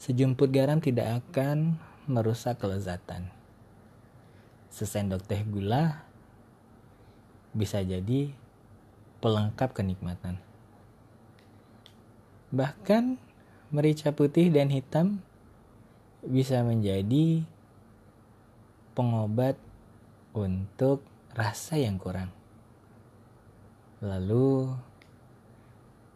Sejumput 0.00 0.48
garam 0.48 0.80
tidak 0.80 1.20
akan 1.20 1.76
merusak 2.08 2.56
kelezatan. 2.56 3.28
Sesendok 4.72 5.20
teh 5.28 5.44
gula 5.44 6.08
bisa 7.52 7.84
jadi 7.84 8.32
pelengkap 9.20 9.76
kenikmatan. 9.76 10.40
Bahkan 12.48 13.20
merica 13.68 14.08
putih 14.16 14.48
dan 14.48 14.72
hitam 14.72 15.20
bisa 16.24 16.64
menjadi 16.64 17.44
pengobat 18.96 19.60
untuk 20.32 21.04
rasa 21.36 21.76
yang 21.76 22.00
kurang. 22.00 22.32
Lalu 24.00 24.72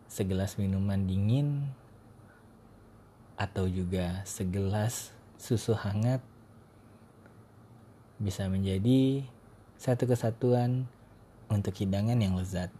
segelas 0.09 0.57
minuman 0.57 1.05
dingin 1.05 1.69
atau 3.45 3.69
juga 3.69 4.25
segelas 4.25 5.13
susu 5.37 5.77
hangat 5.77 6.25
bisa 8.17 8.49
menjadi 8.49 9.21
satu 9.77 10.09
kesatuan 10.09 10.89
untuk 11.53 11.77
hidangan 11.77 12.17
yang 12.17 12.41
lezat. 12.41 12.73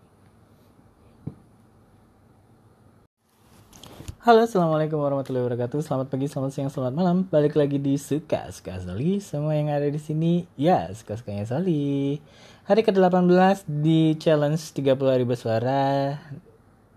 Halo, 4.25 4.49
assalamualaikum 4.49 4.97
warahmatullahi 4.97 5.45
wabarakatuh. 5.45 5.85
Selamat 5.85 6.09
pagi, 6.09 6.33
selamat 6.33 6.51
siang, 6.57 6.73
selamat 6.73 6.97
malam. 6.97 7.17
Balik 7.29 7.61
lagi 7.61 7.77
di 7.77 8.01
suka 8.01 8.49
suka 8.49 8.81
Soli. 8.81 9.21
Semua 9.21 9.53
yang 9.53 9.69
ada 9.69 9.85
di 9.85 10.01
sini, 10.01 10.49
ya 10.57 10.89
suka 10.97 11.21
sukanya 11.21 11.45
Soli. 11.45 12.17
Hari 12.65 12.81
ke-18 12.89 13.69
di 13.69 14.17
challenge 14.17 14.73
30 14.73 14.97
hari 15.13 15.29
bersuara 15.29 16.17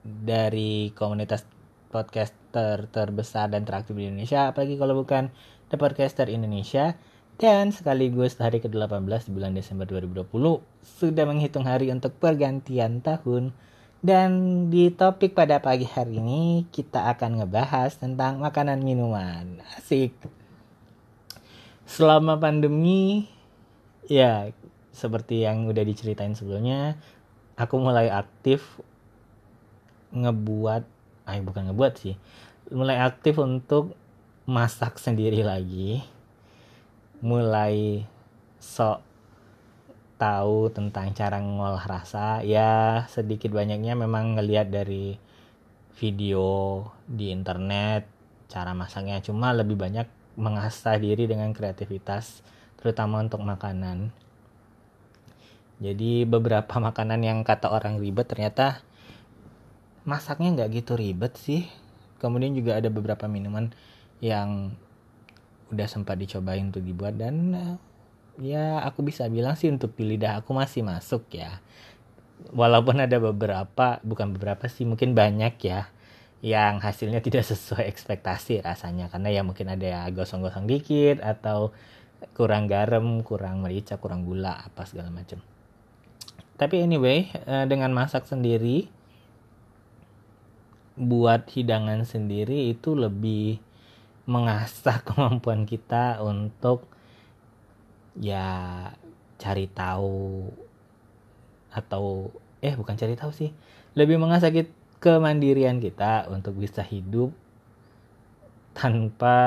dari 0.07 0.95
komunitas 0.95 1.43
podcaster 1.87 2.91
terbesar 2.91 3.51
dan 3.51 3.63
teraktif 3.63 3.95
di 3.95 4.07
Indonesia, 4.07 4.51
apalagi 4.51 4.75
kalau 4.75 4.99
bukan 4.99 5.31
The 5.71 5.77
Podcaster 5.79 6.27
Indonesia. 6.27 6.95
Dan 7.37 7.69
sekaligus 7.69 8.33
hari 8.41 8.57
ke-18 8.57 9.29
di 9.29 9.31
bulan 9.37 9.53
Desember 9.53 9.85
2020 9.85 10.25
sudah 10.81 11.25
menghitung 11.29 11.69
hari 11.69 11.93
untuk 11.93 12.17
pergantian 12.17 13.05
tahun. 13.05 13.53
Dan 14.01 14.29
di 14.73 14.89
topik 14.89 15.37
pada 15.37 15.61
pagi 15.61 15.85
hari 15.85 16.17
ini 16.17 16.65
kita 16.73 17.13
akan 17.13 17.45
ngebahas 17.45 17.93
tentang 17.93 18.41
makanan 18.41 18.81
minuman. 18.81 19.61
Asik. 19.77 20.17
Selama 21.85 22.41
pandemi 22.41 23.29
ya 24.09 24.49
seperti 24.89 25.45
yang 25.45 25.69
udah 25.69 25.85
diceritain 25.85 26.33
sebelumnya, 26.33 26.97
aku 27.53 27.77
mulai 27.77 28.09
aktif 28.09 28.81
ngebuat 30.09 30.96
ay 31.27 31.43
bukan 31.43 31.69
ngebuat 31.69 31.93
sih. 31.99 32.15
Mulai 32.71 33.03
aktif 33.03 33.37
untuk 33.37 33.93
masak 34.47 34.95
sendiri 34.97 35.43
lagi. 35.43 36.01
Mulai 37.19 38.07
sok 38.57 39.03
tahu 40.17 40.71
tentang 40.71 41.11
cara 41.11 41.37
ngolah 41.43 41.85
rasa. 41.85 42.41
Ya 42.41 43.05
sedikit 43.11 43.51
banyaknya 43.51 43.93
memang 43.93 44.39
ngelihat 44.39 44.71
dari 44.71 45.19
video 45.99 46.81
di 47.03 47.35
internet 47.35 48.07
cara 48.47 48.71
masaknya. 48.71 49.19
Cuma 49.19 49.51
lebih 49.51 49.75
banyak 49.75 50.07
mengasah 50.39 50.95
diri 51.01 51.27
dengan 51.27 51.51
kreativitas 51.51 52.41
terutama 52.79 53.19
untuk 53.19 53.43
makanan. 53.43 54.13
Jadi 55.77 56.25
beberapa 56.25 56.77
makanan 56.87 57.21
yang 57.21 57.39
kata 57.45 57.69
orang 57.69 58.01
ribet 58.01 58.25
ternyata 58.29 58.81
masaknya 60.07 60.55
nggak 60.55 60.81
gitu 60.81 60.95
ribet 60.95 61.35
sih. 61.35 61.67
Kemudian 62.17 62.55
juga 62.55 62.79
ada 62.79 62.87
beberapa 62.87 63.27
minuman 63.27 63.69
yang 64.23 64.73
udah 65.67 65.85
sempat 65.85 66.15
dicobain 66.15 66.71
untuk 66.71 66.81
dibuat 66.81 67.19
dan 67.19 67.35
eh, 67.53 67.75
ya 68.39 68.81
aku 68.87 69.03
bisa 69.03 69.27
bilang 69.27 69.59
sih 69.59 69.67
untuk 69.67 69.93
di 69.99 70.15
lidah 70.15 70.39
aku 70.41 70.55
masih 70.55 70.81
masuk 70.87 71.27
ya. 71.35 71.59
Walaupun 72.55 73.03
ada 73.03 73.19
beberapa 73.19 73.99
bukan 74.01 74.31
beberapa 74.31 74.71
sih 74.71 74.87
mungkin 74.87 75.11
banyak 75.11 75.59
ya 75.61 75.91
yang 76.39 76.79
hasilnya 76.79 77.19
tidak 77.27 77.43
sesuai 77.43 77.85
ekspektasi 77.91 78.63
rasanya. 78.63 79.11
Karena 79.11 79.29
ya 79.29 79.43
mungkin 79.43 79.67
ada 79.67 80.07
gosong-gosong 80.15 80.65
dikit 80.65 81.19
atau 81.19 81.75
kurang 82.33 82.65
garam, 82.65 83.21
kurang 83.21 83.61
merica, 83.61 83.99
kurang 83.99 84.23
gula 84.25 84.55
apa 84.55 84.87
segala 84.87 85.11
macam. 85.11 85.43
Tapi 86.57 86.81
anyway, 86.81 87.29
eh, 87.45 87.65
dengan 87.69 87.93
masak 87.93 88.25
sendiri 88.25 88.96
buat 90.97 91.45
hidangan 91.53 92.03
sendiri 92.03 92.73
itu 92.73 92.97
lebih 92.97 93.61
mengasah 94.25 94.99
kemampuan 95.07 95.63
kita 95.63 96.19
untuk 96.19 96.89
ya 98.17 98.89
cari 99.37 99.69
tahu 99.69 100.49
atau 101.69 102.33
eh 102.65 102.73
bukan 102.73 102.97
cari 102.97 103.13
tahu 103.13 103.29
sih 103.29 103.53
lebih 103.93 104.17
mengasah 104.17 104.49
kemandirian 104.97 105.77
kita 105.77 106.25
untuk 106.33 106.57
bisa 106.57 106.81
hidup 106.81 107.29
tanpa 108.73 109.37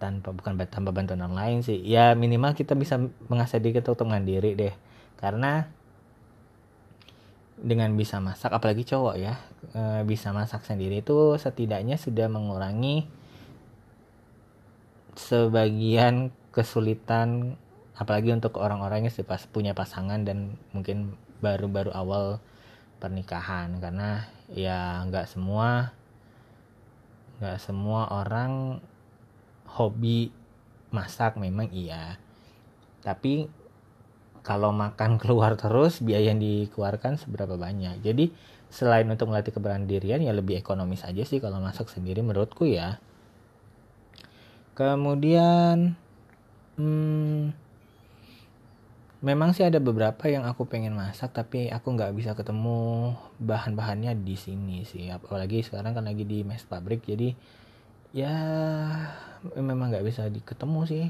tanpa 0.00 0.36
bukan 0.36 0.60
tanpa 0.68 0.90
bantuan 0.92 1.24
orang 1.24 1.36
lain 1.36 1.58
sih. 1.64 1.80
Ya 1.80 2.12
minimal 2.12 2.52
kita 2.52 2.76
bisa 2.76 3.00
mengasah 3.32 3.56
diri 3.56 3.80
kita 3.80 3.96
untuk 3.96 4.08
mandiri 4.12 4.52
deh. 4.52 4.74
Karena 5.16 5.64
dengan 7.64 7.96
bisa 7.96 8.20
masak 8.20 8.52
apalagi 8.52 8.84
cowok 8.84 9.16
ya 9.16 9.40
e, 9.72 10.04
bisa 10.04 10.36
masak 10.36 10.68
sendiri 10.68 11.00
itu 11.00 11.40
setidaknya 11.40 11.96
sudah 11.96 12.28
mengurangi 12.28 13.08
sebagian 15.16 16.28
kesulitan 16.52 17.56
apalagi 17.94 18.34
untuk 18.34 18.58
orang-orang 18.58 19.06
yang 19.06 19.14
pas 19.26 19.42
punya 19.46 19.72
pasangan 19.72 20.26
dan 20.26 20.58
mungkin 20.74 21.14
baru-baru 21.38 21.94
awal 21.94 22.42
pernikahan. 22.98 23.78
Karena 23.78 24.26
ya 24.50 25.02
nggak 25.06 25.30
semua 25.30 25.94
nggak 27.42 27.58
semua 27.58 28.10
orang 28.10 28.82
hobi 29.78 30.30
masak 30.90 31.38
memang 31.38 31.70
iya. 31.70 32.18
Tapi 33.02 33.46
kalau 34.44 34.70
makan 34.70 35.16
keluar 35.20 35.56
terus 35.56 36.04
biaya 36.04 36.30
yang 36.30 36.38
dikeluarkan 36.38 37.18
seberapa 37.18 37.56
banyak. 37.56 38.04
Jadi 38.04 38.30
selain 38.68 39.08
untuk 39.08 39.32
melatih 39.32 39.54
keberanian 39.54 40.20
ya 40.20 40.32
lebih 40.34 40.60
ekonomis 40.60 41.06
aja 41.06 41.24
sih 41.24 41.40
kalau 41.40 41.58
masak 41.58 41.88
sendiri 41.88 42.20
menurutku 42.20 42.68
ya. 42.68 43.00
Kemudian 44.76 45.96
hmm, 46.76 47.54
memang 49.24 49.56
sih 49.56 49.64
ada 49.64 49.78
beberapa 49.80 50.28
yang 50.28 50.44
aku 50.44 50.68
pengen 50.68 50.92
masak 50.92 51.32
tapi 51.32 51.70
aku 51.70 51.94
nggak 51.94 52.12
bisa 52.12 52.36
ketemu 52.36 53.14
bahan-bahannya 53.40 54.12
di 54.20 54.36
sini 54.36 54.84
sih. 54.84 55.08
Apalagi 55.08 55.64
sekarang 55.64 55.96
kan 55.96 56.04
lagi 56.04 56.28
di 56.28 56.44
mes 56.44 56.62
pabrik 56.66 57.06
jadi 57.06 57.32
ya 58.14 58.34
memang 59.58 59.90
nggak 59.90 60.06
bisa 60.06 60.30
diketemu 60.30 60.80
sih 60.86 61.04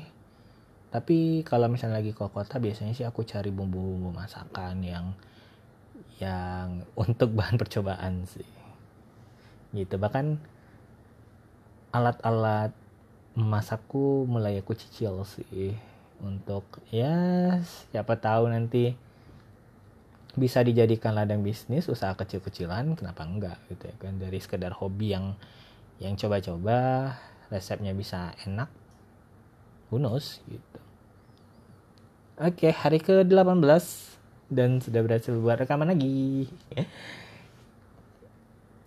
tapi 0.94 1.42
kalau 1.42 1.66
misalnya 1.66 1.98
lagi 1.98 2.14
ke 2.14 2.22
kota 2.22 2.62
biasanya 2.62 2.94
sih 2.94 3.02
aku 3.02 3.26
cari 3.26 3.50
bumbu-bumbu 3.50 4.14
masakan 4.14 4.78
yang 4.86 5.10
yang 6.22 6.86
untuk 7.02 7.34
bahan 7.34 7.58
percobaan 7.58 8.22
sih. 8.30 8.46
Gitu. 9.74 9.98
Bahkan 9.98 10.38
alat-alat 11.90 12.70
masakku 13.34 14.22
mulai 14.30 14.62
aku 14.62 14.78
cicil 14.78 15.26
sih. 15.26 15.74
Untuk 16.22 16.62
ya 16.94 17.58
siapa 17.90 18.14
tahu 18.22 18.54
nanti 18.54 18.94
bisa 20.38 20.62
dijadikan 20.62 21.18
ladang 21.18 21.42
bisnis 21.42 21.90
usaha 21.90 22.14
kecil-kecilan 22.14 22.94
kenapa 22.94 23.26
enggak 23.26 23.58
gitu 23.66 23.90
ya 23.90 23.96
kan. 23.98 24.14
Dari 24.22 24.38
sekedar 24.38 24.70
hobi 24.78 25.10
yang 25.10 25.34
yang 25.98 26.14
coba-coba 26.14 27.10
resepnya 27.50 27.90
bisa 27.90 28.30
enak 28.46 28.70
who 29.90 29.98
gitu 30.46 30.83
oke 32.34 32.66
hari 32.74 32.98
ke 32.98 33.22
18 33.22 33.62
dan 34.50 34.82
sudah 34.82 35.00
berhasil 35.06 35.34
buat 35.38 35.62
rekaman 35.62 35.94
lagi 35.94 36.50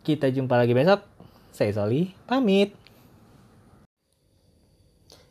kita 0.07 0.27
jumpa 0.35 0.59
lagi 0.59 0.75
besok 0.75 1.03
saya 1.55 1.71
Soli 1.71 2.11
pamit 2.27 2.75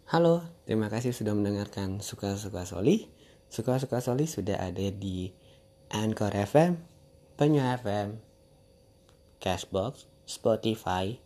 Halo, 0.07 0.47
terima 0.71 0.87
kasih 0.87 1.11
sudah 1.11 1.35
mendengarkan 1.35 1.99
Suka-Suka 1.99 2.63
Soli. 2.63 3.11
Suka-Suka 3.51 3.99
Soli 3.99 4.31
sudah 4.31 4.55
ada 4.63 4.87
di 4.95 5.35
Anchor 5.91 6.31
FM, 6.31 6.79
Penyu 7.35 7.59
FM, 7.59 8.23
Cashbox, 9.43 10.07
Spotify, 10.23 11.19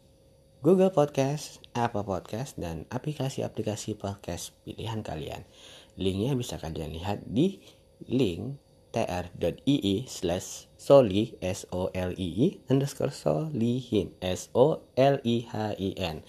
Google 0.64 0.88
Podcast, 0.96 1.60
Apple 1.76 2.08
Podcast, 2.08 2.56
dan 2.56 2.88
aplikasi-aplikasi 2.88 4.00
podcast 4.00 4.56
pilihan 4.64 5.04
kalian. 5.04 5.44
Linknya 6.00 6.32
bisa 6.32 6.56
kalian 6.56 6.96
lihat 6.96 7.28
di 7.28 7.60
link 8.08 8.56
tr.ii 8.90 10.08
slash 10.08 10.66
soli 10.74 11.36
s 11.38 11.68
o 11.70 11.92
l 11.94 12.10
i 12.16 12.28
i 12.42 12.48
underscore 12.72 13.14
solihin 13.14 14.10
s 14.18 14.48
o 14.56 14.82
l 14.96 15.16
i 15.22 15.36
h 15.44 15.54
i 15.78 15.90
n. 15.94 16.24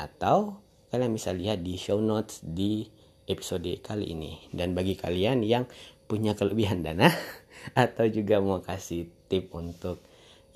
Atau 0.00 0.64
kalian 0.88 1.12
bisa 1.12 1.30
lihat 1.36 1.60
di 1.60 1.76
show 1.78 2.00
notes 2.00 2.40
di 2.42 2.88
episode 3.28 3.70
kali 3.84 4.16
ini. 4.16 4.48
Dan 4.50 4.74
bagi 4.74 4.98
kalian 4.98 5.46
yang 5.46 5.68
punya 6.10 6.34
kelebihan 6.34 6.82
dana 6.82 7.12
atau 7.84 8.08
juga 8.10 8.42
mau 8.42 8.64
kasih 8.64 9.12
tip 9.30 9.52
untuk 9.54 10.02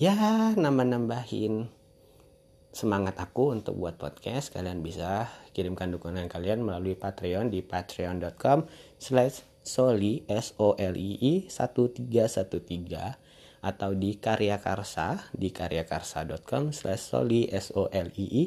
ya 0.00 0.16
nambah-nambahin 0.56 1.75
semangat 2.76 3.16
aku 3.16 3.56
untuk 3.56 3.80
buat 3.80 3.96
podcast 3.96 4.52
kalian 4.52 4.84
bisa 4.84 5.32
kirimkan 5.56 5.88
dukungan 5.88 6.28
kalian 6.28 6.60
melalui 6.60 6.92
Patreon 6.92 7.48
di 7.48 7.64
patreon.com 7.64 8.68
slash 9.00 9.40
Soli 9.64 10.28
S 10.28 10.52
O 10.60 10.76
L 10.76 10.94
I 10.94 11.16
I 11.16 11.48
1313 11.48 12.12
atau 13.64 13.90
di 13.96 14.20
Karya 14.20 14.60
Karsa 14.60 15.32
di 15.34 15.50
karyakarsa.com 15.50 16.70
slash 16.70 17.02
soli 17.02 17.50
S 17.50 17.74
O 17.74 17.90
L 17.90 18.14
I 18.14 18.26
I 18.30 18.44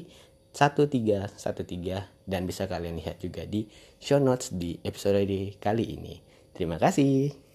1313 0.54 2.30
dan 2.30 2.46
bisa 2.46 2.70
kalian 2.70 3.02
lihat 3.02 3.20
juga 3.20 3.44
di 3.50 3.68
show 4.00 4.22
notes 4.22 4.54
di 4.56 4.80
episode 4.86 5.20
kali 5.60 5.86
ini. 5.98 6.22
Terima 6.56 6.80
kasih. 6.80 7.49